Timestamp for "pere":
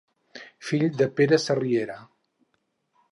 1.19-1.39